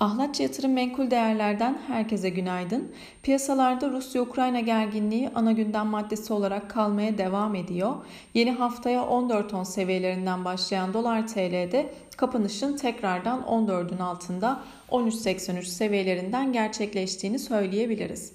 [0.00, 2.92] Ahlatçı Yatırım Menkul Değerler'den herkese günaydın.
[3.22, 7.94] Piyasalarda Rusya-Ukrayna gerginliği ana gündem maddesi olarak kalmaya devam ediyor.
[8.34, 14.60] Yeni haftaya 14.10 seviyelerinden başlayan dolar TL'de kapanışın tekrardan 14'ün altında
[14.90, 18.32] 13.83 seviyelerinden gerçekleştiğini söyleyebiliriz.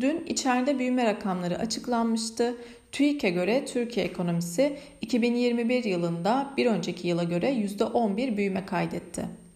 [0.00, 2.56] Dün içeride büyüme rakamları açıklanmıştı.
[2.92, 9.47] TÜİK'e göre Türkiye ekonomisi 2021 yılında bir önceki yıla göre %11 büyüme kaydetti.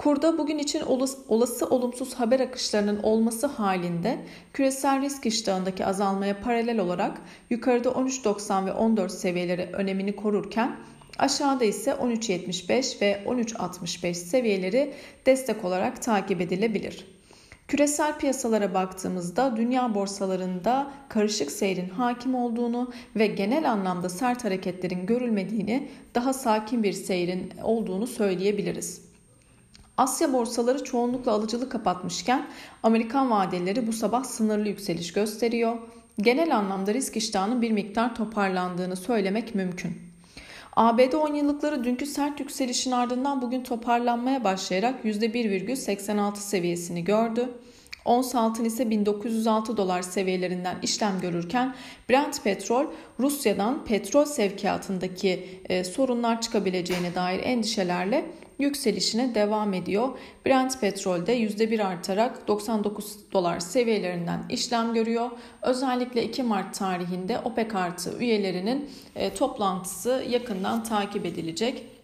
[0.00, 0.82] Kurda bugün için
[1.28, 4.18] olası olumsuz haber akışlarının olması halinde
[4.52, 10.76] küresel risk iştahındaki azalmaya paralel olarak yukarıda 13.90 ve 14 seviyeleri önemini korurken
[11.18, 14.94] aşağıda ise 13.75 ve 13.65 seviyeleri
[15.26, 17.06] destek olarak takip edilebilir.
[17.68, 25.88] Küresel piyasalara baktığımızda dünya borsalarında karışık seyrin hakim olduğunu ve genel anlamda sert hareketlerin görülmediğini,
[26.14, 29.09] daha sakin bir seyrin olduğunu söyleyebiliriz.
[30.00, 32.46] Asya borsaları çoğunlukla alıcılı kapatmışken
[32.82, 35.78] Amerikan vadeleri bu sabah sınırlı yükseliş gösteriyor.
[36.18, 39.98] Genel anlamda risk iştahının bir miktar toparlandığını söylemek mümkün.
[40.76, 47.48] ABD 10 yıllıkları dünkü sert yükselişin ardından bugün toparlanmaya başlayarak %1,86 seviyesini gördü.
[48.04, 51.74] Ons altın ise 1906 dolar seviyelerinden işlem görürken
[52.10, 52.86] Brent petrol
[53.18, 58.24] Rusya'dan petrol sevkiyatındaki e, sorunlar çıkabileceğine dair endişelerle
[58.60, 60.08] yükselişine devam ediyor.
[60.46, 65.30] Brent petrolde %1 artarak 99 dolar seviyelerinden işlem görüyor.
[65.62, 71.99] Özellikle 2 Mart tarihinde OPEC artı üyelerinin e, toplantısı yakından takip edilecek.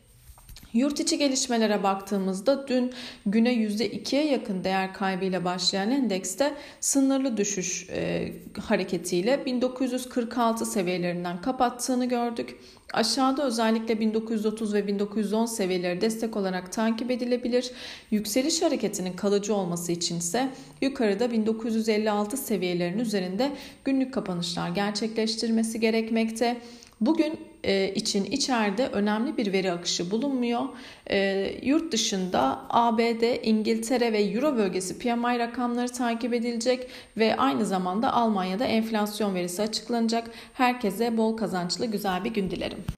[0.77, 2.93] Yurt içi gelişmelere baktığımızda dün
[3.27, 12.57] güne %2'ye yakın değer kaybıyla başlayan endekste sınırlı düşüş e, hareketiyle 1946 seviyelerinden kapattığını gördük.
[12.93, 17.71] Aşağıda özellikle 1930 ve 1910 seviyeleri destek olarak takip edilebilir.
[18.11, 20.49] Yükseliş hareketinin kalıcı olması için ise
[20.81, 23.53] yukarıda 1956 seviyelerinin üzerinde
[23.85, 26.57] günlük kapanışlar gerçekleştirmesi gerekmekte.
[27.01, 30.63] Bugün e, için içeride önemli bir veri akışı bulunmuyor.
[31.11, 38.13] E, yurt dışında ABD, İngiltere ve Euro bölgesi PMI rakamları takip edilecek ve aynı zamanda
[38.13, 40.31] Almanya'da enflasyon verisi açıklanacak.
[40.53, 42.85] Herkese bol kazançlı güzel bir gün dilerim.